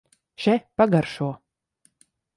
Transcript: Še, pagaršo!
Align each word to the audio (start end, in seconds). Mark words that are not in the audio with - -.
Še, 0.45 0.55
pagaršo! 0.83 1.31